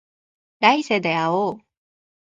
[0.61, 1.57] 来世で会おう